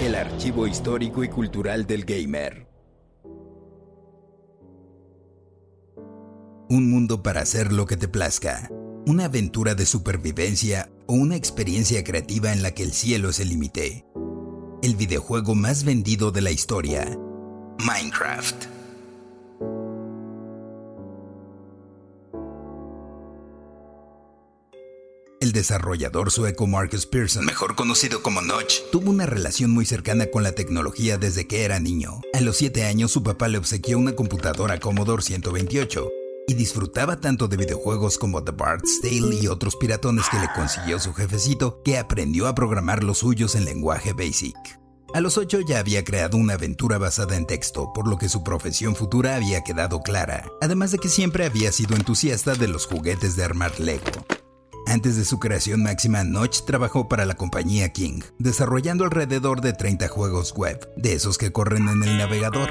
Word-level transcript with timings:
El 0.00 0.14
archivo 0.14 0.66
histórico 0.66 1.24
y 1.24 1.28
cultural 1.28 1.86
del 1.86 2.04
gamer. 2.04 2.68
Un 6.68 6.90
mundo 6.90 7.22
para 7.22 7.40
hacer 7.40 7.72
lo 7.72 7.86
que 7.86 7.96
te 7.96 8.08
plazca. 8.08 8.70
Una 9.06 9.24
aventura 9.24 9.74
de 9.74 9.84
supervivencia 9.84 10.90
o 11.06 11.14
una 11.14 11.36
experiencia 11.36 12.04
creativa 12.04 12.52
en 12.52 12.62
la 12.62 12.70
que 12.72 12.84
el 12.84 12.92
cielo 12.92 13.30
es 13.30 13.40
el 13.40 13.48
límite. 13.48 14.06
El 14.82 14.96
videojuego 14.96 15.54
más 15.54 15.84
vendido 15.84 16.30
de 16.30 16.40
la 16.40 16.50
historia. 16.50 17.18
Minecraft. 17.84 18.71
Desarrollador 25.52 26.30
sueco 26.30 26.66
Marcus 26.66 27.06
Pearson, 27.06 27.44
mejor 27.44 27.76
conocido 27.76 28.22
como 28.22 28.40
Notch, 28.40 28.80
tuvo 28.90 29.10
una 29.10 29.26
relación 29.26 29.70
muy 29.70 29.84
cercana 29.84 30.26
con 30.26 30.42
la 30.42 30.52
tecnología 30.52 31.18
desde 31.18 31.46
que 31.46 31.64
era 31.64 31.78
niño. 31.78 32.20
A 32.34 32.40
los 32.40 32.56
7 32.56 32.84
años 32.84 33.12
su 33.12 33.22
papá 33.22 33.48
le 33.48 33.58
obsequió 33.58 33.98
una 33.98 34.16
computadora 34.16 34.80
Commodore 34.80 35.22
128 35.22 36.08
y 36.48 36.54
disfrutaba 36.54 37.20
tanto 37.20 37.48
de 37.48 37.56
videojuegos 37.56 38.18
como 38.18 38.42
The 38.42 38.52
Bard's 38.52 39.00
Tale 39.00 39.36
y 39.40 39.46
otros 39.46 39.76
piratones 39.76 40.26
que 40.30 40.38
le 40.38 40.48
consiguió 40.54 40.98
su 40.98 41.12
jefecito 41.12 41.82
que 41.84 41.98
aprendió 41.98 42.48
a 42.48 42.54
programar 42.54 43.04
los 43.04 43.18
suyos 43.18 43.54
en 43.54 43.64
lenguaje 43.64 44.12
BASIC. 44.12 44.56
A 45.14 45.20
los 45.20 45.36
8 45.36 45.60
ya 45.68 45.78
había 45.78 46.04
creado 46.04 46.38
una 46.38 46.54
aventura 46.54 46.96
basada 46.96 47.36
en 47.36 47.46
texto, 47.46 47.92
por 47.92 48.08
lo 48.08 48.16
que 48.16 48.30
su 48.30 48.42
profesión 48.42 48.96
futura 48.96 49.36
había 49.36 49.62
quedado 49.62 50.00
clara, 50.00 50.46
además 50.62 50.90
de 50.90 50.98
que 50.98 51.10
siempre 51.10 51.44
había 51.44 51.70
sido 51.70 51.96
entusiasta 51.96 52.54
de 52.54 52.68
los 52.68 52.86
juguetes 52.86 53.36
de 53.36 53.44
armar 53.44 53.78
Lego. 53.78 54.24
Antes 54.92 55.16
de 55.16 55.24
su 55.24 55.38
creación 55.38 55.82
máxima, 55.82 56.22
Notch 56.22 56.66
trabajó 56.66 57.08
para 57.08 57.24
la 57.24 57.32
compañía 57.32 57.94
King, 57.94 58.20
desarrollando 58.38 59.04
alrededor 59.04 59.62
de 59.62 59.72
30 59.72 60.06
juegos 60.08 60.52
web, 60.54 60.86
de 60.98 61.14
esos 61.14 61.38
que 61.38 61.50
corren 61.50 61.88
en 61.88 62.02
el 62.02 62.18
navegador. 62.18 62.68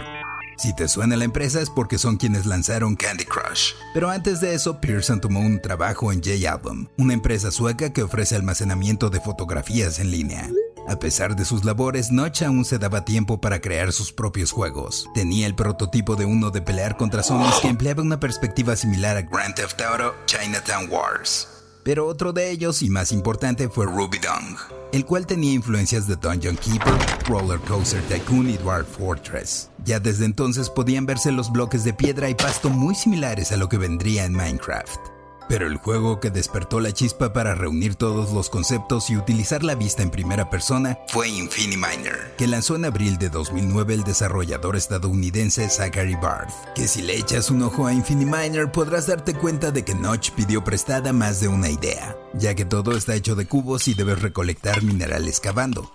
Si 0.56 0.76
te 0.76 0.88
suena 0.88 1.18
la 1.18 1.24
empresa 1.24 1.60
es 1.62 1.72
porque 1.72 1.98
son 1.98 2.18
quienes 2.18 2.46
lanzaron 2.46 2.96
Candy 2.96 3.26
Crush. 3.26 3.72
Pero 3.96 4.12
antes 4.12 4.40
de 4.40 4.54
eso, 4.54 4.80
Pearson 4.80 5.20
tomó 5.20 5.40
un 5.40 5.60
trabajo 5.64 6.12
en 6.12 6.22
J-Album, 6.22 6.90
una 6.96 7.16
empresa 7.16 7.50
sueca 7.50 7.92
que 7.92 8.04
ofrece 8.04 8.36
almacenamiento 8.36 9.10
de 9.10 9.20
fotografías 9.20 9.98
en 9.98 10.12
línea. 10.12 10.48
A 10.88 11.00
pesar 11.00 11.36
de 11.36 11.44
sus 11.44 11.66
labores, 11.66 12.12
Notch 12.12 12.44
aún 12.44 12.66
se 12.66 12.78
daba 12.78 13.04
tiempo 13.04 13.42
para 13.42 13.62
crear 13.62 13.92
sus 13.92 14.12
propios 14.12 14.52
juegos. 14.52 15.10
Tenía 15.16 15.48
el 15.48 15.56
prototipo 15.56 16.16
de 16.16 16.26
uno 16.26 16.52
de 16.52 16.62
pelear 16.62 16.98
contra 16.98 17.24
zombies 17.24 17.56
que 17.64 17.70
empleaba 17.70 18.04
una 18.04 18.20
perspectiva 18.20 18.76
similar 18.76 19.18
a 19.18 19.24
Grand 19.24 19.56
Theft 19.56 19.82
Auto 19.82 20.14
Chinatown 20.28 20.88
Wars 20.88 21.48
pero 21.84 22.08
otro 22.08 22.34
de 22.34 22.52
ellos 22.52 22.82
y 22.82 22.90
más 22.90 23.12
importante 23.12 23.70
fue 23.70 23.86
Ruby 23.86 24.20
Dung, 24.20 24.58
el 24.92 25.06
cual 25.06 25.26
tenía 25.26 25.54
influencias 25.54 26.08
de 26.08 26.16
Dungeon 26.16 26.58
Keeper, 26.58 26.94
Roller 27.28 27.60
Coaster 27.62 28.02
Tycoon 28.04 28.50
y 28.50 28.58
Dwarf 28.58 28.98
Fortress. 28.98 29.70
Ya 29.86 30.00
desde 30.00 30.26
entonces 30.26 30.70
podían 30.70 31.06
verse 31.06 31.32
los 31.32 31.52
bloques 31.52 31.84
de 31.84 31.94
piedra 31.94 32.30
y 32.30 32.36
pasto 32.36 32.70
muy 32.70 32.96
similares 32.96 33.52
a 33.52 33.58
lo 33.58 33.70
que 33.70 33.78
vendría 33.78 34.26
en 34.26 34.34
Minecraft. 34.34 35.21
Pero 35.48 35.68
el 35.68 35.78
juego 35.78 36.20
que 36.20 36.30
despertó 36.30 36.80
la 36.80 36.94
chispa 36.94 37.34
para 37.34 37.56
reunir 37.56 37.96
todos 37.96 38.32
los 38.32 38.50
conceptos 38.50 39.10
y 39.10 39.18
utilizar 39.18 39.64
la 39.64 39.76
vista 39.76 40.04
en 40.04 40.10
primera 40.10 40.50
persona 40.50 40.98
fue 41.08 41.30
Infiniminer, 41.30 42.36
que 42.38 42.48
lanzó 42.48 42.76
en 42.76 42.86
abril 42.86 43.18
de 43.18 43.30
2009 43.30 43.94
el 43.94 44.04
desarrollador 44.04 44.76
estadounidense 44.76 45.70
Zachary 45.70 46.16
Barth. 46.16 46.54
Que 46.76 46.88
si 46.88 47.02
le 47.02 47.18
echas 47.18 47.52
un 47.52 47.64
ojo 47.64 47.88
a 47.88 47.94
Infiniminer 47.94 48.72
podrás 48.72 49.08
darte 49.08 49.34
cuenta 49.34 49.72
de 49.72 49.84
que 49.84 49.96
Notch 49.96 50.32
pidió 50.32 50.64
prestada 50.64 51.14
más 51.14 51.42
de 51.42 51.48
una 51.48 51.70
idea, 51.70 52.16
ya 52.34 52.56
que 52.56 52.66
todo 52.66 52.96
está 52.96 53.16
hecho 53.16 53.36
de 53.36 53.46
cubos 53.46 53.88
y 53.88 53.94
debes 53.94 54.22
recolectar 54.22 54.84
minerales 54.84 55.40
cavando. 55.40 55.92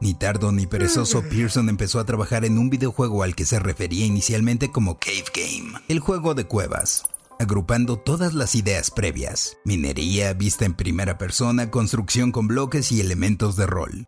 Ni 0.00 0.14
tardo 0.14 0.50
ni 0.50 0.66
perezoso, 0.66 1.22
Pearson 1.30 1.68
empezó 1.68 2.00
a 2.00 2.04
trabajar 2.04 2.44
en 2.44 2.58
un 2.58 2.70
videojuego 2.70 3.22
al 3.22 3.34
que 3.34 3.46
se 3.46 3.58
refería 3.58 4.04
inicialmente 4.04 4.70
como 4.70 4.98
Cave 4.98 5.24
Game, 5.34 5.78
el 5.88 6.00
juego 6.00 6.34
de 6.34 6.44
cuevas 6.44 7.04
agrupando 7.42 7.98
todas 7.98 8.34
las 8.34 8.54
ideas 8.54 8.90
previas, 8.90 9.58
minería, 9.64 10.32
vista 10.32 10.64
en 10.64 10.74
primera 10.74 11.18
persona, 11.18 11.70
construcción 11.70 12.32
con 12.32 12.48
bloques 12.48 12.92
y 12.92 13.00
elementos 13.00 13.56
de 13.56 13.66
rol. 13.66 14.06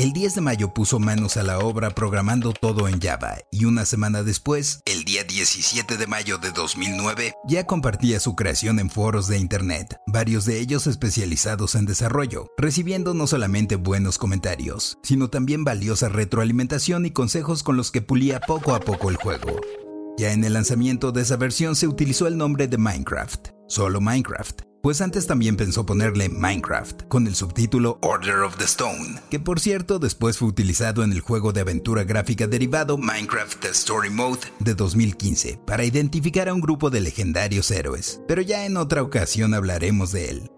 El 0.00 0.12
10 0.12 0.36
de 0.36 0.40
mayo 0.42 0.72
puso 0.72 1.00
manos 1.00 1.36
a 1.36 1.42
la 1.42 1.58
obra 1.58 1.90
programando 1.90 2.52
todo 2.52 2.86
en 2.86 3.00
Java 3.00 3.38
y 3.50 3.64
una 3.64 3.84
semana 3.84 4.22
después, 4.22 4.80
el 4.84 5.02
día 5.02 5.24
17 5.24 5.96
de 5.96 6.06
mayo 6.06 6.38
de 6.38 6.52
2009, 6.52 7.34
ya 7.48 7.66
compartía 7.66 8.20
su 8.20 8.36
creación 8.36 8.78
en 8.78 8.90
foros 8.90 9.26
de 9.26 9.38
Internet, 9.38 9.96
varios 10.06 10.44
de 10.44 10.60
ellos 10.60 10.86
especializados 10.86 11.74
en 11.74 11.84
desarrollo, 11.84 12.46
recibiendo 12.56 13.12
no 13.12 13.26
solamente 13.26 13.74
buenos 13.74 14.18
comentarios, 14.18 14.98
sino 15.02 15.30
también 15.30 15.64
valiosa 15.64 16.08
retroalimentación 16.08 17.04
y 17.04 17.10
consejos 17.10 17.64
con 17.64 17.76
los 17.76 17.90
que 17.90 18.00
pulía 18.00 18.38
poco 18.38 18.76
a 18.76 18.80
poco 18.80 19.10
el 19.10 19.16
juego. 19.16 19.60
Ya 20.18 20.32
en 20.32 20.42
el 20.42 20.54
lanzamiento 20.54 21.12
de 21.12 21.22
esa 21.22 21.36
versión 21.36 21.76
se 21.76 21.86
utilizó 21.86 22.26
el 22.26 22.36
nombre 22.36 22.66
de 22.66 22.76
Minecraft, 22.76 23.50
solo 23.68 24.00
Minecraft, 24.00 24.62
pues 24.82 25.00
antes 25.00 25.28
también 25.28 25.56
pensó 25.56 25.86
ponerle 25.86 26.28
Minecraft, 26.28 27.04
con 27.06 27.28
el 27.28 27.36
subtítulo 27.36 28.00
Order 28.02 28.40
of 28.40 28.56
the 28.56 28.64
Stone, 28.64 29.20
que 29.30 29.38
por 29.38 29.60
cierto 29.60 30.00
después 30.00 30.36
fue 30.36 30.48
utilizado 30.48 31.04
en 31.04 31.12
el 31.12 31.20
juego 31.20 31.52
de 31.52 31.60
aventura 31.60 32.02
gráfica 32.02 32.48
derivado 32.48 32.98
Minecraft 32.98 33.60
The 33.60 33.68
Story 33.68 34.10
Mode 34.10 34.40
de 34.58 34.74
2015, 34.74 35.60
para 35.64 35.84
identificar 35.84 36.48
a 36.48 36.54
un 36.54 36.62
grupo 36.62 36.90
de 36.90 37.00
legendarios 37.00 37.70
héroes, 37.70 38.20
pero 38.26 38.42
ya 38.42 38.66
en 38.66 38.76
otra 38.76 39.04
ocasión 39.04 39.54
hablaremos 39.54 40.10
de 40.10 40.30
él. 40.30 40.50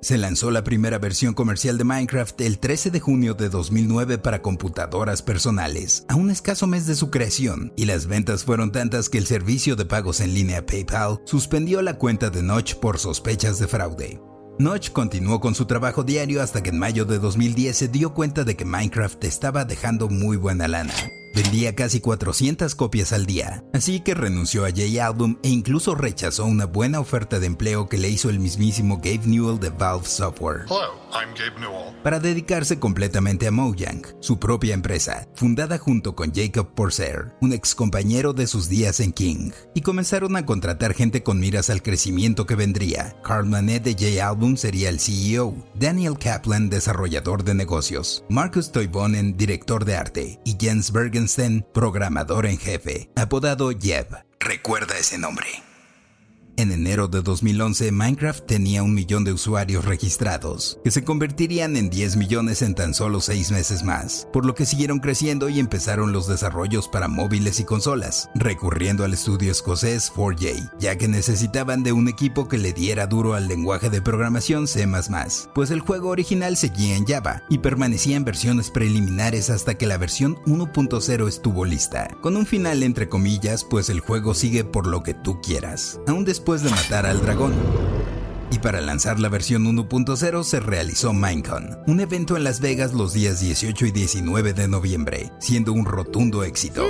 Se 0.00 0.16
lanzó 0.16 0.52
la 0.52 0.62
primera 0.62 0.98
versión 0.98 1.34
comercial 1.34 1.76
de 1.76 1.82
Minecraft 1.82 2.40
el 2.42 2.60
13 2.60 2.92
de 2.92 3.00
junio 3.00 3.34
de 3.34 3.48
2009 3.48 4.18
para 4.18 4.42
computadoras 4.42 5.22
personales, 5.22 6.04
a 6.08 6.14
un 6.14 6.30
escaso 6.30 6.68
mes 6.68 6.86
de 6.86 6.94
su 6.94 7.10
creación, 7.10 7.72
y 7.74 7.86
las 7.86 8.06
ventas 8.06 8.44
fueron 8.44 8.70
tantas 8.70 9.08
que 9.08 9.18
el 9.18 9.26
servicio 9.26 9.74
de 9.74 9.86
pagos 9.86 10.20
en 10.20 10.34
línea 10.34 10.64
PayPal 10.64 11.20
suspendió 11.24 11.82
la 11.82 11.98
cuenta 11.98 12.30
de 12.30 12.44
Notch 12.44 12.74
por 12.74 12.98
sospechas 12.98 13.58
de 13.58 13.66
fraude. 13.66 14.20
Notch 14.60 14.90
continuó 14.90 15.40
con 15.40 15.56
su 15.56 15.66
trabajo 15.66 16.04
diario 16.04 16.42
hasta 16.42 16.62
que 16.62 16.70
en 16.70 16.78
mayo 16.78 17.04
de 17.04 17.18
2010 17.18 17.76
se 17.76 17.88
dio 17.88 18.14
cuenta 18.14 18.44
de 18.44 18.56
que 18.56 18.64
Minecraft 18.64 19.24
estaba 19.24 19.64
dejando 19.64 20.08
muy 20.08 20.36
buena 20.36 20.68
lana. 20.68 20.94
Vendía 21.34 21.74
casi 21.74 22.00
400 22.00 22.74
copias 22.74 23.12
al 23.12 23.26
día, 23.26 23.64
así 23.72 24.00
que 24.00 24.14
renunció 24.14 24.64
a 24.64 24.70
J-Album 24.70 25.38
e 25.42 25.48
incluso 25.48 25.94
rechazó 25.94 26.44
una 26.44 26.66
buena 26.66 27.00
oferta 27.00 27.38
de 27.38 27.46
empleo 27.46 27.88
que 27.88 27.98
le 27.98 28.08
hizo 28.08 28.30
el 28.30 28.40
mismísimo 28.40 28.96
Gabe 28.96 29.26
Newell 29.26 29.60
de 29.60 29.70
Valve 29.70 30.06
Software. 30.06 30.66
Para 32.02 32.20
dedicarse 32.20 32.78
completamente 32.78 33.46
a 33.46 33.50
Mojang, 33.50 34.02
su 34.20 34.38
propia 34.38 34.74
empresa, 34.74 35.28
fundada 35.34 35.78
junto 35.78 36.14
con 36.14 36.32
Jacob 36.34 36.74
Porser, 36.74 37.34
un 37.40 37.52
ex 37.52 37.74
compañero 37.74 38.32
de 38.32 38.46
sus 38.46 38.68
días 38.68 39.00
en 39.00 39.12
King, 39.12 39.50
y 39.74 39.80
comenzaron 39.80 40.36
a 40.36 40.44
contratar 40.46 40.94
gente 40.94 41.22
con 41.22 41.40
miras 41.40 41.70
al 41.70 41.82
crecimiento 41.82 42.46
que 42.46 42.54
vendría. 42.54 43.16
Carl 43.22 43.46
Manet 43.46 43.82
de 43.84 43.92
J-Album 43.92 44.56
sería 44.56 44.88
el 44.88 45.00
CEO, 45.00 45.54
Daniel 45.74 46.18
Kaplan, 46.18 46.70
desarrollador 46.70 47.44
de 47.44 47.54
negocios, 47.54 48.24
Marcus 48.28 48.72
Toivonen, 48.72 49.36
director 49.36 49.84
de 49.84 49.96
arte, 49.96 50.40
y 50.44 50.56
Jens 50.58 50.92
Programador 51.74 52.46
en 52.46 52.58
jefe, 52.58 53.10
apodado 53.16 53.72
Jeb. 53.72 54.06
Recuerda 54.38 54.96
ese 54.96 55.18
nombre. 55.18 55.67
En 56.58 56.72
enero 56.72 57.06
de 57.06 57.22
2011, 57.22 57.92
Minecraft 57.92 58.44
tenía 58.44 58.82
un 58.82 58.92
millón 58.92 59.22
de 59.22 59.32
usuarios 59.32 59.84
registrados, 59.84 60.80
que 60.82 60.90
se 60.90 61.04
convertirían 61.04 61.76
en 61.76 61.88
10 61.88 62.16
millones 62.16 62.62
en 62.62 62.74
tan 62.74 62.94
solo 62.94 63.20
6 63.20 63.52
meses 63.52 63.84
más, 63.84 64.26
por 64.32 64.44
lo 64.44 64.56
que 64.56 64.66
siguieron 64.66 64.98
creciendo 64.98 65.48
y 65.48 65.60
empezaron 65.60 66.12
los 66.12 66.26
desarrollos 66.26 66.88
para 66.88 67.06
móviles 67.06 67.60
y 67.60 67.64
consolas, 67.64 68.28
recurriendo 68.34 69.04
al 69.04 69.12
estudio 69.12 69.52
escocés 69.52 70.12
4J, 70.12 70.72
ya 70.80 70.98
que 70.98 71.06
necesitaban 71.06 71.84
de 71.84 71.92
un 71.92 72.08
equipo 72.08 72.48
que 72.48 72.58
le 72.58 72.72
diera 72.72 73.06
duro 73.06 73.34
al 73.34 73.46
lenguaje 73.46 73.88
de 73.88 74.02
programación 74.02 74.66
C++, 74.66 74.84
pues 75.54 75.70
el 75.70 75.78
juego 75.78 76.08
original 76.08 76.56
seguía 76.56 76.96
en 76.96 77.06
Java 77.06 77.44
y 77.48 77.58
permanecía 77.58 78.16
en 78.16 78.24
versiones 78.24 78.72
preliminares 78.72 79.48
hasta 79.48 79.76
que 79.76 79.86
la 79.86 79.96
versión 79.96 80.34
1.0 80.46 81.28
estuvo 81.28 81.64
lista, 81.64 82.08
con 82.20 82.36
un 82.36 82.46
final 82.46 82.82
entre 82.82 83.08
comillas, 83.08 83.62
pues 83.62 83.90
el 83.90 84.00
juego 84.00 84.34
sigue 84.34 84.64
por 84.64 84.88
lo 84.88 85.04
que 85.04 85.14
tú 85.14 85.40
quieras. 85.40 86.00
Aún 86.08 86.24
después 86.24 86.47
después 86.48 86.62
de 86.62 86.70
matar 86.70 87.04
al 87.04 87.20
dragón. 87.20 87.52
Y 88.50 88.58
para 88.60 88.80
lanzar 88.80 89.20
la 89.20 89.28
versión 89.28 89.66
1.0 89.66 90.42
se 90.44 90.60
realizó 90.60 91.12
Minecon, 91.12 91.78
un 91.86 92.00
evento 92.00 92.38
en 92.38 92.44
Las 92.44 92.60
Vegas 92.60 92.94
los 92.94 93.12
días 93.12 93.40
18 93.40 93.84
y 93.84 93.90
19 93.90 94.54
de 94.54 94.66
noviembre, 94.66 95.30
siendo 95.40 95.74
un 95.74 95.84
rotundo 95.84 96.44
éxito. 96.44 96.86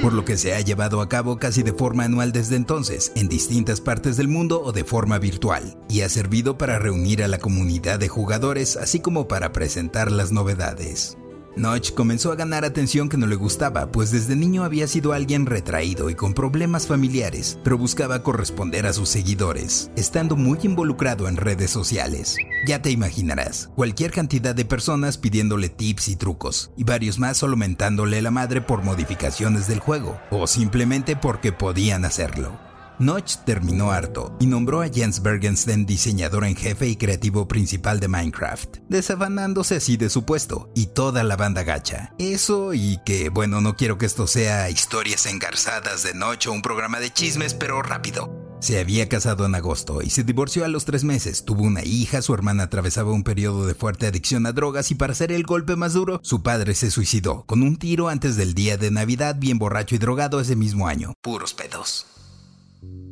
Por 0.00 0.14
lo 0.14 0.24
que 0.24 0.38
se 0.38 0.54
ha 0.54 0.60
llevado 0.62 1.02
a 1.02 1.10
cabo 1.10 1.36
casi 1.36 1.62
de 1.62 1.74
forma 1.74 2.04
anual 2.04 2.32
desde 2.32 2.56
entonces, 2.56 3.12
en 3.16 3.28
distintas 3.28 3.82
partes 3.82 4.16
del 4.16 4.28
mundo 4.28 4.62
o 4.62 4.72
de 4.72 4.84
forma 4.84 5.18
virtual, 5.18 5.76
y 5.90 6.00
ha 6.00 6.08
servido 6.08 6.56
para 6.56 6.78
reunir 6.78 7.22
a 7.22 7.28
la 7.28 7.38
comunidad 7.38 7.98
de 7.98 8.08
jugadores 8.08 8.78
así 8.78 8.98
como 8.98 9.28
para 9.28 9.52
presentar 9.52 10.10
las 10.10 10.32
novedades. 10.32 11.18
Notch 11.56 11.92
comenzó 11.92 12.32
a 12.32 12.36
ganar 12.36 12.64
atención 12.64 13.08
que 13.08 13.16
no 13.16 13.26
le 13.26 13.36
gustaba, 13.36 13.92
pues 13.92 14.10
desde 14.10 14.34
niño 14.34 14.64
había 14.64 14.88
sido 14.88 15.12
alguien 15.12 15.46
retraído 15.46 16.10
y 16.10 16.14
con 16.14 16.34
problemas 16.34 16.86
familiares, 16.86 17.58
pero 17.62 17.78
buscaba 17.78 18.22
corresponder 18.22 18.86
a 18.86 18.92
sus 18.92 19.08
seguidores, 19.08 19.90
estando 19.96 20.36
muy 20.36 20.58
involucrado 20.62 21.28
en 21.28 21.36
redes 21.36 21.70
sociales. 21.70 22.36
Ya 22.66 22.82
te 22.82 22.90
imaginarás, 22.90 23.70
cualquier 23.76 24.10
cantidad 24.10 24.54
de 24.54 24.64
personas 24.64 25.16
pidiéndole 25.16 25.68
tips 25.68 26.08
y 26.08 26.16
trucos, 26.16 26.72
y 26.76 26.84
varios 26.84 27.18
más 27.18 27.36
solo 27.36 27.56
mentándole 27.56 28.20
la 28.20 28.30
madre 28.30 28.60
por 28.60 28.82
modificaciones 28.82 29.68
del 29.68 29.78
juego, 29.78 30.18
o 30.30 30.46
simplemente 30.46 31.14
porque 31.14 31.52
podían 31.52 32.04
hacerlo. 32.04 32.73
Notch 32.98 33.36
terminó 33.44 33.90
harto 33.90 34.36
y 34.38 34.46
nombró 34.46 34.82
a 34.82 34.88
Jens 34.88 35.22
Bergensten 35.22 35.86
diseñador 35.86 36.44
en 36.44 36.56
jefe 36.56 36.86
y 36.86 36.96
creativo 36.96 37.48
principal 37.48 38.00
de 38.00 38.08
Minecraft, 38.08 38.76
desafanándose 38.88 39.76
así 39.76 39.96
de 39.96 40.10
su 40.10 40.24
puesto 40.24 40.70
y 40.74 40.86
toda 40.86 41.24
la 41.24 41.36
banda 41.36 41.64
gacha. 41.64 42.14
Eso 42.18 42.74
y 42.74 43.00
que, 43.04 43.28
bueno, 43.28 43.60
no 43.60 43.76
quiero 43.76 43.98
que 43.98 44.06
esto 44.06 44.26
sea 44.26 44.70
historias 44.70 45.26
engarzadas 45.26 46.02
de 46.02 46.14
Notch 46.14 46.46
o 46.46 46.52
un 46.52 46.62
programa 46.62 47.00
de 47.00 47.12
chismes, 47.12 47.54
pero 47.54 47.82
rápido. 47.82 48.44
Se 48.60 48.80
había 48.80 49.10
casado 49.10 49.44
en 49.44 49.54
agosto 49.54 50.00
y 50.00 50.08
se 50.08 50.24
divorció 50.24 50.64
a 50.64 50.68
los 50.68 50.86
tres 50.86 51.04
meses. 51.04 51.44
Tuvo 51.44 51.64
una 51.64 51.84
hija, 51.84 52.22
su 52.22 52.32
hermana 52.32 52.62
atravesaba 52.62 53.12
un 53.12 53.22
periodo 53.22 53.66
de 53.66 53.74
fuerte 53.74 54.06
adicción 54.06 54.46
a 54.46 54.52
drogas 54.52 54.90
y 54.90 54.94
para 54.94 55.12
hacer 55.12 55.32
el 55.32 55.42
golpe 55.42 55.76
más 55.76 55.92
duro, 55.92 56.18
su 56.22 56.42
padre 56.42 56.74
se 56.74 56.90
suicidó 56.90 57.44
con 57.44 57.62
un 57.62 57.76
tiro 57.76 58.08
antes 58.08 58.36
del 58.36 58.54
día 58.54 58.78
de 58.78 58.90
Navidad 58.90 59.36
bien 59.38 59.58
borracho 59.58 59.96
y 59.96 59.98
drogado 59.98 60.40
ese 60.40 60.56
mismo 60.56 60.88
año. 60.88 61.12
Puros 61.20 61.52
pedos. 61.52 62.06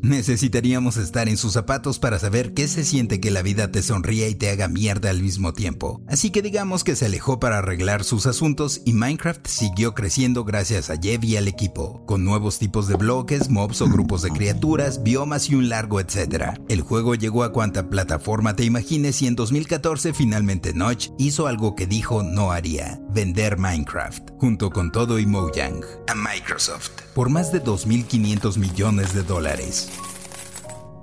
Necesitaríamos 0.03 0.97
estar 0.97 1.29
en 1.29 1.37
sus 1.37 1.53
zapatos 1.53 2.01
para 2.01 2.19
saber 2.19 2.55
qué 2.55 2.67
se 2.67 2.85
siente 2.85 3.21
que 3.21 3.31
la 3.31 3.41
vida 3.41 3.71
te 3.71 3.83
sonría 3.83 4.27
y 4.29 4.35
te 4.35 4.51
haga 4.51 4.67
mierda 4.67 5.11
al 5.11 5.23
mismo 5.23 5.53
tiempo. 5.53 6.03
Así 6.09 6.31
que 6.31 6.43
digamos 6.43 6.83
que 6.83 6.97
se 6.97 7.07
alejó 7.07 7.39
para 7.39 7.59
arreglar 7.59 8.03
sus 8.03 8.27
asuntos 8.27 8.83
y 8.85 8.95
Minecraft 8.95 9.47
siguió 9.47 9.95
creciendo 9.95 10.43
gracias 10.43 10.91
a 10.91 10.97
Jev 11.01 11.25
y 11.25 11.37
al 11.37 11.47
equipo, 11.47 12.05
con 12.05 12.25
nuevos 12.25 12.59
tipos 12.59 12.89
de 12.89 12.97
bloques, 12.97 13.49
mobs 13.49 13.81
o 13.81 13.89
grupos 13.89 14.23
de 14.23 14.31
criaturas, 14.31 15.05
biomas 15.05 15.49
y 15.51 15.55
un 15.55 15.69
largo 15.69 16.01
etcétera. 16.01 16.59
El 16.69 16.83
juego 16.83 17.15
llegó 17.15 17.45
a 17.45 17.53
cuanta 17.53 17.89
plataforma 17.89 18.57
te 18.57 18.65
imagines 18.65 19.23
y 19.23 19.29
en 19.29 19.37
2014 19.37 20.15
finalmente 20.15 20.75
Notch 20.75 21.11
hizo 21.17 21.47
algo 21.47 21.77
que 21.77 21.87
dijo 21.87 22.25
no 22.25 22.51
haría, 22.51 23.01
vender 23.11 23.57
Minecraft, 23.57 24.31
junto 24.41 24.71
con 24.71 24.91
todo 24.91 25.21
y 25.21 25.27
Mojang, 25.27 25.81
a 26.09 26.15
Microsoft, 26.17 26.91
por 27.15 27.31
más 27.31 27.53
de 27.53 27.63
2.500 27.63 28.57
millones 28.57 29.15
de 29.15 29.23
dólares. 29.23 29.62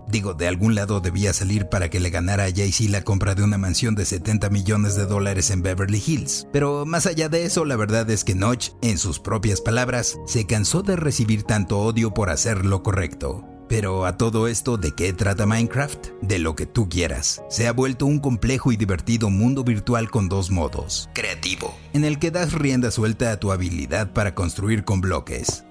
Digo, 0.09 0.33
de 0.33 0.47
algún 0.47 0.73
lado 0.73 1.01
debía 1.01 1.33
salir 1.33 1.67
para 1.67 1.89
que 1.89 1.99
le 1.99 2.09
ganara 2.09 2.45
a 2.45 2.51
Jay-Z 2.51 2.91
la 2.91 3.03
compra 3.03 3.35
de 3.35 3.43
una 3.43 3.59
mansión 3.59 3.93
de 3.93 4.05
70 4.05 4.49
millones 4.49 4.95
de 4.95 5.05
dólares 5.05 5.51
en 5.51 5.61
Beverly 5.61 6.01
Hills. 6.05 6.47
Pero 6.51 6.85
más 6.85 7.05
allá 7.05 7.29
de 7.29 7.45
eso, 7.45 7.63
la 7.63 7.75
verdad 7.75 8.09
es 8.09 8.23
que 8.23 8.33
Notch, 8.33 8.69
en 8.81 8.97
sus 8.97 9.19
propias 9.19 9.61
palabras, 9.61 10.17
se 10.25 10.47
cansó 10.47 10.81
de 10.81 10.95
recibir 10.95 11.43
tanto 11.43 11.77
odio 11.79 12.11
por 12.11 12.31
hacer 12.31 12.65
lo 12.65 12.81
correcto. 12.81 13.45
Pero 13.69 14.07
a 14.07 14.17
todo 14.17 14.47
esto, 14.47 14.77
¿de 14.77 14.95
qué 14.95 15.13
trata 15.13 15.45
Minecraft? 15.45 16.07
De 16.23 16.39
lo 16.39 16.55
que 16.55 16.65
tú 16.65 16.89
quieras. 16.89 17.43
Se 17.51 17.67
ha 17.67 17.71
vuelto 17.71 18.07
un 18.07 18.17
complejo 18.17 18.71
y 18.71 18.77
divertido 18.77 19.29
mundo 19.29 19.63
virtual 19.63 20.09
con 20.09 20.27
dos 20.27 20.49
modos. 20.49 21.07
Creativo, 21.13 21.77
en 21.93 22.03
el 22.03 22.17
que 22.17 22.31
das 22.31 22.53
rienda 22.53 22.89
suelta 22.89 23.31
a 23.31 23.39
tu 23.39 23.51
habilidad 23.51 24.11
para 24.11 24.33
construir 24.33 24.85
con 24.85 25.01
bloques. 25.01 25.65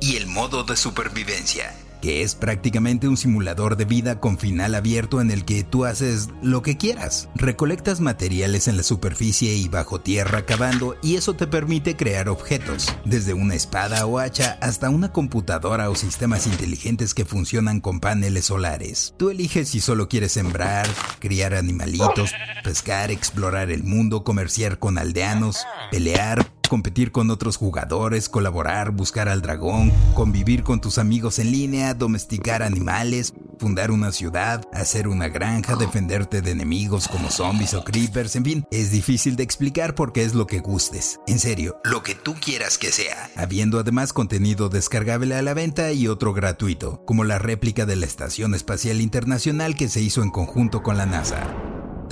Y 0.00 0.16
el 0.16 0.28
modo 0.28 0.64
de 0.64 0.76
supervivencia, 0.76 1.74
que 2.02 2.22
es 2.22 2.34
prácticamente 2.34 3.08
un 3.08 3.16
simulador 3.16 3.76
de 3.76 3.86
vida 3.86 4.20
con 4.20 4.36
final 4.36 4.74
abierto 4.74 5.22
en 5.22 5.30
el 5.30 5.46
que 5.46 5.62
tú 5.62 5.86
haces 5.86 6.28
lo 6.42 6.60
que 6.60 6.76
quieras. 6.76 7.30
Recolectas 7.36 8.00
materiales 8.00 8.68
en 8.68 8.76
la 8.76 8.82
superficie 8.82 9.54
y 9.54 9.68
bajo 9.68 10.00
tierra 10.00 10.44
cavando 10.44 10.96
y 11.00 11.14
eso 11.14 11.34
te 11.34 11.46
permite 11.46 11.96
crear 11.96 12.28
objetos, 12.28 12.92
desde 13.04 13.32
una 13.32 13.54
espada 13.54 14.04
o 14.04 14.18
hacha 14.18 14.58
hasta 14.60 14.90
una 14.90 15.12
computadora 15.12 15.88
o 15.88 15.94
sistemas 15.94 16.46
inteligentes 16.46 17.14
que 17.14 17.24
funcionan 17.24 17.80
con 17.80 18.00
paneles 18.00 18.46
solares. 18.46 19.14
Tú 19.16 19.30
eliges 19.30 19.68
si 19.68 19.80
solo 19.80 20.08
quieres 20.08 20.32
sembrar, 20.32 20.88
criar 21.20 21.54
animalitos, 21.54 22.32
pescar, 22.64 23.12
explorar 23.12 23.70
el 23.70 23.84
mundo, 23.84 24.24
comerciar 24.24 24.80
con 24.80 24.98
aldeanos, 24.98 25.64
pelear, 25.92 26.50
competir 26.72 27.12
con 27.12 27.30
otros 27.30 27.58
jugadores, 27.58 28.30
colaborar, 28.30 28.92
buscar 28.92 29.28
al 29.28 29.42
dragón, 29.42 29.92
convivir 30.14 30.62
con 30.62 30.80
tus 30.80 30.96
amigos 30.96 31.38
en 31.38 31.52
línea, 31.52 31.92
domesticar 31.92 32.62
animales, 32.62 33.34
fundar 33.58 33.90
una 33.90 34.10
ciudad, 34.10 34.64
hacer 34.72 35.06
una 35.06 35.28
granja, 35.28 35.76
defenderte 35.76 36.40
de 36.40 36.52
enemigos 36.52 37.08
como 37.08 37.28
zombies 37.28 37.74
o 37.74 37.84
creepers, 37.84 38.36
en 38.36 38.44
fin, 38.46 38.64
es 38.70 38.90
difícil 38.90 39.36
de 39.36 39.42
explicar 39.42 39.94
porque 39.94 40.24
es 40.24 40.32
lo 40.32 40.46
que 40.46 40.60
gustes. 40.60 41.20
En 41.26 41.40
serio, 41.40 41.78
lo 41.84 42.02
que 42.02 42.14
tú 42.14 42.36
quieras 42.40 42.78
que 42.78 42.90
sea, 42.90 43.28
habiendo 43.36 43.78
además 43.78 44.14
contenido 44.14 44.70
descargable 44.70 45.34
a 45.34 45.42
la 45.42 45.52
venta 45.52 45.92
y 45.92 46.08
otro 46.08 46.32
gratuito, 46.32 47.04
como 47.04 47.24
la 47.24 47.38
réplica 47.38 47.84
de 47.84 47.96
la 47.96 48.06
Estación 48.06 48.54
Espacial 48.54 49.02
Internacional 49.02 49.76
que 49.76 49.90
se 49.90 50.00
hizo 50.00 50.22
en 50.22 50.30
conjunto 50.30 50.82
con 50.82 50.96
la 50.96 51.04
NASA. 51.04 51.54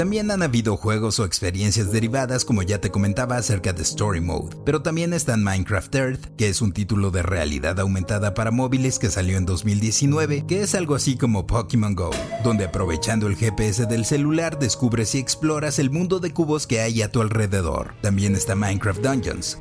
También 0.00 0.30
han 0.30 0.42
habido 0.42 0.78
juegos 0.78 1.18
o 1.20 1.26
experiencias 1.26 1.92
derivadas 1.92 2.46
como 2.46 2.62
ya 2.62 2.80
te 2.80 2.90
comentaba 2.90 3.36
acerca 3.36 3.74
de 3.74 3.82
Story 3.82 4.22
Mode, 4.22 4.56
pero 4.64 4.80
también 4.80 5.12
está 5.12 5.36
Minecraft 5.36 5.94
Earth, 5.94 6.24
que 6.38 6.48
es 6.48 6.62
un 6.62 6.72
título 6.72 7.10
de 7.10 7.20
realidad 7.20 7.78
aumentada 7.78 8.32
para 8.32 8.50
móviles 8.50 8.98
que 8.98 9.10
salió 9.10 9.36
en 9.36 9.44
2019, 9.44 10.46
que 10.46 10.62
es 10.62 10.74
algo 10.74 10.94
así 10.94 11.18
como 11.18 11.46
Pokémon 11.46 11.94
Go, 11.94 12.12
donde 12.42 12.64
aprovechando 12.64 13.26
el 13.26 13.36
GPS 13.36 13.84
del 13.84 14.06
celular 14.06 14.58
descubres 14.58 15.14
y 15.14 15.18
exploras 15.18 15.78
el 15.78 15.90
mundo 15.90 16.18
de 16.18 16.32
cubos 16.32 16.66
que 16.66 16.80
hay 16.80 17.02
a 17.02 17.12
tu 17.12 17.20
alrededor. 17.20 17.92
También 18.00 18.34
está 18.34 18.54
Minecraft 18.54 19.02
Dungeons, 19.02 19.58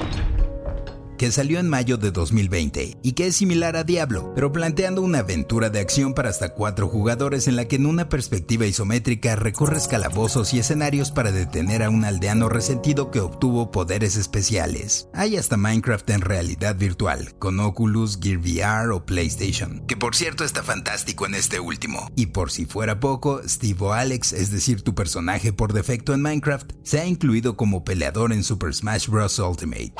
que 1.20 1.32
salió 1.34 1.60
en 1.60 1.68
mayo 1.68 1.98
de 1.98 2.12
2020 2.12 2.98
y 3.04 3.12
que 3.12 3.28
es 3.28 3.36
similar 3.36 3.76
a 3.76 3.84
Diablo, 3.84 4.32
pero 4.36 4.54
planteando 4.54 5.02
una 5.02 5.20
aventura 5.20 5.70
de 5.70 5.82
acción 5.82 6.14
para 6.14 6.30
hasta 6.30 6.54
cuatro 6.54 6.88
jugadores 6.88 7.50
en 7.50 7.58
la 7.58 7.66
que 7.66 7.76
en 7.76 7.88
una 7.88 8.08
perspectiva 8.08 8.66
isométrica 8.66 9.36
recorres 9.36 9.90
calabozos 9.90 10.54
y 10.54 10.60
escenarios 10.60 11.12
para 11.12 11.34
detener 11.34 11.84
a 11.84 11.90
un 11.90 12.06
aldeano 12.06 12.48
resentido 12.48 13.12
que 13.12 13.20
obtuvo 13.20 13.70
poderes 13.70 14.16
especiales. 14.16 15.10
Hay 15.14 15.36
hasta 15.36 15.58
Minecraft 15.58 16.10
en 16.12 16.22
realidad 16.22 16.78
virtual, 16.78 17.36
con 17.38 17.60
Oculus, 17.60 18.18
Gear 18.22 18.38
VR 18.38 18.94
o 18.94 19.06
PlayStation, 19.06 19.86
que 19.88 19.98
por 19.98 20.16
cierto 20.16 20.46
está 20.46 20.64
fantástico 20.64 21.26
en 21.26 21.36
este 21.36 21.60
último. 21.60 22.10
Y 22.16 22.28
por 22.28 22.50
si 22.50 22.66
fuera 22.66 23.02
poco, 23.02 23.42
Steve 23.46 23.78
o 23.82 23.92
Alex, 23.92 24.32
es 24.32 24.52
decir, 24.52 24.84
tu 24.84 24.96
personaje 24.96 25.52
por 25.52 25.74
defecto 25.74 26.14
en 26.14 26.22
Minecraft, 26.22 26.72
se 26.84 27.02
ha 27.02 27.06
incluido 27.06 27.58
como 27.58 27.84
peleador 27.84 28.32
en 28.32 28.46
Super 28.46 28.74
Smash 28.74 29.10
Bros. 29.10 29.38
Ultimate. 29.38 29.94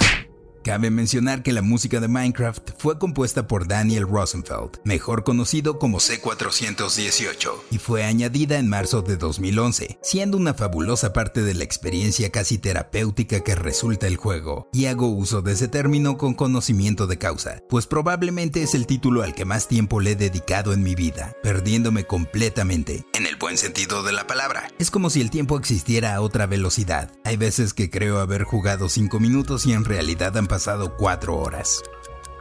Cabe 0.64 0.90
mencionar 0.92 1.42
que 1.42 1.54
la 1.54 1.62
música 1.62 2.02
de 2.02 2.10
Minecraft 2.10 2.72
fue 2.78 3.00
compuesta 3.00 3.48
por 3.48 3.68
Daniel 3.68 4.06
Rosenfeld, 4.08 4.80
mejor 4.84 5.24
conocido 5.24 5.80
como 5.80 6.00
C418, 6.00 7.52
y 7.72 7.78
fue 7.78 8.04
añadida 8.04 8.60
en 8.60 8.68
marzo 8.68 9.02
de 9.02 9.16
2011, 9.16 10.00
siendo 10.02 10.36
una 10.36 10.54
fabulosa 10.54 11.14
parte 11.14 11.44
de 11.44 11.54
la 11.54 11.64
experiencia 11.64 12.30
casi 12.30 12.58
terapéutica 12.58 13.40
que 13.40 13.56
resulta 13.56 14.08
el 14.08 14.18
juego. 14.18 14.68
Y 14.74 14.88
hago 14.88 15.08
uso 15.08 15.42
de 15.42 15.54
ese 15.54 15.70
término 15.70 16.18
con 16.18 16.34
conocimiento 16.34 17.08
de 17.08 17.18
causa, 17.18 17.64
pues 17.70 17.88
probablemente 17.88 18.62
es 18.62 18.76
el 18.76 18.86
título 18.86 19.24
al 19.24 19.34
que 19.36 19.46
más 19.46 19.70
tiempo 19.70 20.02
le 20.02 20.12
he 20.12 20.16
dedicado 20.18 20.74
en 20.74 20.84
mi 20.84 20.94
vida, 20.94 21.36
perdiéndome 21.42 22.04
completamente, 22.04 23.06
en 23.14 23.26
el 23.26 23.38
buen 23.38 23.58
sentido 23.58 24.04
de 24.04 24.12
la 24.12 24.28
palabra. 24.28 24.68
Es 24.78 24.92
como 24.92 25.10
si 25.10 25.22
el 25.22 25.30
tiempo 25.30 25.58
existiera 25.58 26.16
a 26.16 26.22
otra 26.22 26.48
velocidad. 26.48 27.12
Hay 27.24 27.38
veces 27.38 27.74
que 27.74 27.90
creo 27.90 28.20
haber 28.20 28.44
jugado 28.44 28.90
5 28.90 29.20
minutos 29.22 29.66
y 29.66 29.72
en 29.72 29.86
realidad 29.86 30.38
han 30.38 30.49
pasado 30.50 30.90
4 30.98 31.34
horas. 31.38 31.82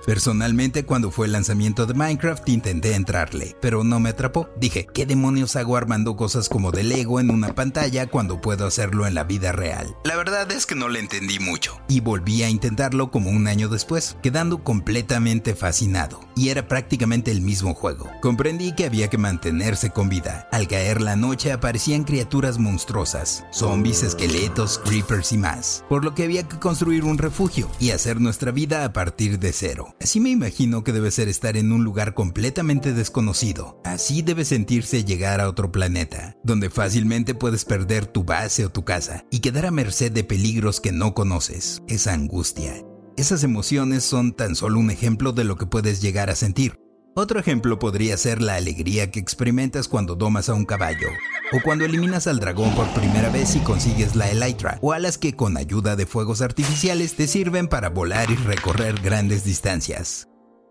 Personalmente, 0.09 0.87
cuando 0.87 1.11
fue 1.11 1.27
el 1.27 1.33
lanzamiento 1.33 1.85
de 1.85 1.93
Minecraft, 1.93 2.49
intenté 2.49 2.95
entrarle, 2.95 3.55
pero 3.61 3.85
no 3.85 4.01
me 4.01 4.09
atrapó. 4.09 4.49
Dije, 4.59 4.87
¿qué 4.87 5.05
demonios 5.05 5.55
hago 5.55 5.77
armando 5.77 6.17
cosas 6.17 6.49
como 6.49 6.71
de 6.71 6.83
Lego 6.83 7.21
en 7.21 7.29
una 7.31 7.55
pantalla 7.55 8.07
cuando 8.07 8.41
puedo 8.41 8.67
hacerlo 8.67 9.07
en 9.07 9.15
la 9.15 9.25
vida 9.25 9.53
real? 9.53 9.95
La 10.05 10.17
verdad 10.17 10.51
es 10.51 10.65
que 10.65 10.75
no 10.75 10.89
le 10.89 11.01
entendí 11.01 11.39
mucho, 11.41 11.79
y 11.89 12.01
volví 12.01 12.43
a 12.43 12.49
intentarlo 12.49 13.11
como 13.11 13.29
un 13.29 13.49
año 13.49 13.69
después, 13.69 14.17
quedando 14.23 14.65
completamente 14.65 15.55
fascinado. 15.55 16.21
Y 16.35 16.49
era 16.49 16.69
prácticamente 16.69 17.31
el 17.31 17.43
mismo 17.43 17.75
juego. 17.75 18.11
Comprendí 18.23 18.75
que 18.75 18.87
había 18.87 19.11
que 19.11 19.19
mantenerse 19.19 19.91
con 19.91 20.09
vida. 20.09 20.49
Al 20.53 20.69
caer 20.69 21.03
la 21.03 21.17
noche 21.17 21.53
aparecían 21.53 22.05
criaturas 22.05 22.59
monstruosas, 22.59 23.45
zombies, 23.53 24.03
esqueletos, 24.03 24.81
creepers 24.87 25.33
y 25.33 25.37
más, 25.37 25.85
por 25.91 26.03
lo 26.03 26.15
que 26.15 26.25
había 26.25 26.49
que 26.49 26.59
construir 26.59 27.05
un 27.05 27.19
refugio 27.19 27.69
y 27.79 27.91
hacer 27.91 28.23
nuestra 28.23 28.53
vida 28.53 28.87
a 28.87 28.93
partir 28.95 29.39
de 29.39 29.53
cero. 29.53 29.95
Así 30.01 30.21
me 30.21 30.31
imagino 30.31 30.85
que 30.85 30.93
debe 30.93 31.11
ser 31.11 31.29
estar 31.29 31.57
en 31.57 31.73
un 31.73 31.83
lugar 31.83 32.15
completamente 32.15 32.93
desconocido. 32.93 33.81
Así 33.85 34.23
debe 34.23 34.45
sentirse 34.45 35.05
llegar 35.05 35.41
a 35.41 35.49
otro 35.49 35.73
planeta, 35.73 36.37
donde 36.45 36.71
fácilmente 36.71 37.35
puedes 37.35 37.65
perder 37.65 38.07
tu 38.07 38.25
base 38.25 38.65
o 38.65 38.71
tu 38.71 38.85
casa 38.85 39.25
y 39.31 39.41
quedar 39.41 39.67
a 39.67 39.71
merced 39.71 40.13
de 40.13 40.25
peligros 40.25 40.81
que 40.81 40.93
no 40.93 41.15
conoces. 41.15 41.83
Esa 41.89 42.13
angustia. 42.13 42.85
Esas 43.17 43.43
emociones 43.43 44.05
son 44.05 44.33
tan 44.33 44.55
solo 44.55 44.79
un 44.79 44.91
ejemplo 44.91 45.33
de 45.33 45.43
lo 45.43 45.57
que 45.57 45.67
puedes 45.67 46.01
llegar 46.01 46.31
a 46.31 46.37
sentir. 46.37 46.79
Otro 47.21 47.41
ejemplo 47.41 47.81
podría 47.81 48.17
ser 48.17 48.41
la 48.41 48.55
alegría 48.55 49.11
que 49.11 49.19
experimentas 49.19 49.89
cuando 49.89 50.15
domas 50.15 50.49
a 50.49 50.55
un 50.55 50.65
caballo, 50.65 51.09
o 51.51 51.61
cuando 51.65 51.85
eliminas 51.85 52.29
al 52.29 52.39
dragón 52.39 52.73
por 52.77 52.87
primera 52.95 53.29
vez 53.29 53.57
y 53.57 53.59
consigues 53.59 54.15
la 54.15 54.31
Elytra, 54.31 54.79
o 54.83 54.93
alas 54.93 55.19
que 55.19 55.35
con 55.35 55.57
ayuda 55.57 55.97
de 55.97 56.07
fuegos 56.07 56.43
artificiales 56.43 57.17
te 57.17 57.27
sirven 57.27 57.67
para 57.67 57.89
volar 57.91 58.31
y 58.31 58.37
recorrer 58.37 59.01
grandes 59.01 59.43
distancias. 59.43 60.29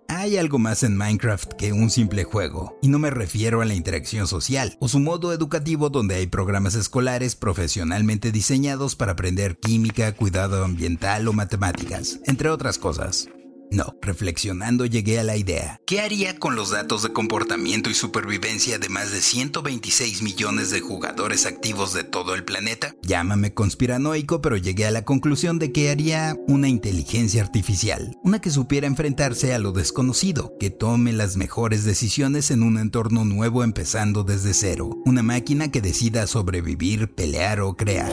Hay 0.07 0.37
algo 0.37 0.57
más 0.57 0.83
en 0.83 0.95
Minecraft 0.95 1.51
que 1.55 1.73
un 1.73 1.89
simple 1.89 2.23
juego, 2.23 2.79
y 2.81 2.87
no 2.87 2.97
me 2.97 3.09
refiero 3.09 3.59
a 3.59 3.65
la 3.65 3.75
interacción 3.75 4.25
social 4.25 4.77
o 4.79 4.87
su 4.87 5.01
modo 5.01 5.33
educativo 5.33 5.89
donde 5.89 6.15
hay 6.15 6.27
programas 6.27 6.75
escolares 6.75 7.35
profesionalmente 7.35 8.31
diseñados 8.31 8.95
para 8.95 9.11
aprender 9.11 9.57
química, 9.59 10.13
cuidado 10.13 10.63
ambiental 10.63 11.27
o 11.27 11.33
matemáticas, 11.33 12.21
entre 12.25 12.47
otras 12.47 12.77
cosas. 12.77 13.27
No, 13.69 13.95
reflexionando 14.01 14.85
llegué 14.85 15.19
a 15.19 15.23
la 15.23 15.35
idea, 15.35 15.81
¿qué 15.85 15.99
haría 15.99 16.39
con 16.39 16.55
los 16.55 16.71
datos 16.71 17.03
de 17.03 17.11
comportamiento 17.11 17.89
y 17.89 17.93
supervivencia 17.93 18.79
de 18.79 18.87
más 18.87 19.11
de 19.11 19.21
126 19.21 20.21
millones 20.21 20.69
de 20.69 20.79
jugadores 20.79 21.45
activos 21.45 21.93
de 21.93 22.03
todo 22.03 22.33
el 22.33 22.45
planeta? 22.45 22.95
Llámame 23.01 23.53
conspiranoico, 23.53 24.41
pero 24.41 24.55
llegué 24.55 24.85
a 24.85 24.91
la 24.91 25.03
conclusión 25.03 25.59
de 25.59 25.71
que 25.71 25.89
haría 25.89 26.35
una 26.47 26.69
inteligencia 26.69 27.41
artificial, 27.41 28.17
una 28.23 28.39
que 28.39 28.51
supiera 28.51 28.87
enfrentarse 28.87 29.53
a 29.53 29.59
lo 29.59 29.73
desconocido, 29.73 30.53
que 30.59 30.69
tome 30.69 31.11
las 31.11 31.35
mejores 31.35 31.83
decisiones 31.83 32.51
en 32.51 32.63
un 32.63 32.77
entorno 32.77 33.25
nuevo 33.25 33.63
empezando 33.63 34.23
desde 34.23 34.53
cero, 34.53 34.89
una 35.05 35.23
máquina 35.23 35.71
que 35.71 35.81
decida 35.81 36.25
sobrevivir, 36.27 37.13
pelear 37.13 37.59
o 37.59 37.75
crear. 37.75 38.11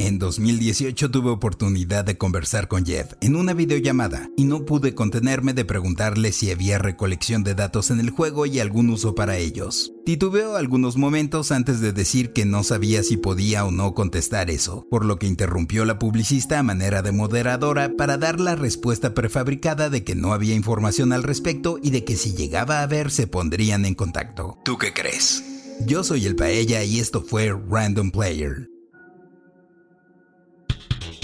En 0.00 0.18
2018 0.18 1.10
tuve 1.10 1.28
oportunidad 1.28 2.06
de 2.06 2.16
conversar 2.16 2.68
con 2.68 2.86
Jeff 2.86 3.12
en 3.20 3.36
una 3.36 3.52
videollamada 3.52 4.30
y 4.34 4.44
no 4.44 4.64
pude 4.64 4.94
contenerme 4.94 5.52
de 5.52 5.66
preguntarle 5.66 6.32
si 6.32 6.50
había 6.50 6.78
recolección 6.78 7.44
de 7.44 7.54
datos 7.54 7.90
en 7.90 8.00
el 8.00 8.08
juego 8.08 8.46
y 8.46 8.60
algún 8.60 8.88
uso 8.88 9.14
para 9.14 9.36
ellos. 9.36 9.92
Titubeó 10.06 10.56
algunos 10.56 10.96
momentos 10.96 11.52
antes 11.52 11.82
de 11.82 11.92
decir 11.92 12.32
que 12.32 12.46
no 12.46 12.64
sabía 12.64 13.02
si 13.02 13.18
podía 13.18 13.66
o 13.66 13.70
no 13.70 13.92
contestar 13.92 14.48
eso, 14.48 14.86
por 14.90 15.04
lo 15.04 15.18
que 15.18 15.26
interrumpió 15.26 15.84
la 15.84 15.98
publicista 15.98 16.58
a 16.58 16.62
manera 16.62 17.02
de 17.02 17.12
moderadora 17.12 17.92
para 17.98 18.16
dar 18.16 18.40
la 18.40 18.56
respuesta 18.56 19.12
prefabricada 19.12 19.90
de 19.90 20.02
que 20.02 20.14
no 20.14 20.32
había 20.32 20.54
información 20.54 21.12
al 21.12 21.24
respecto 21.24 21.78
y 21.82 21.90
de 21.90 22.04
que 22.04 22.16
si 22.16 22.32
llegaba 22.32 22.80
a 22.80 22.86
ver 22.86 23.10
se 23.10 23.26
pondrían 23.26 23.84
en 23.84 23.94
contacto. 23.94 24.56
¿Tú 24.64 24.78
qué 24.78 24.94
crees? 24.94 25.44
Yo 25.86 26.04
soy 26.04 26.24
el 26.24 26.36
Paella 26.36 26.84
y 26.84 27.00
esto 27.00 27.20
fue 27.20 27.54
Random 27.68 28.10
Player. 28.10 28.69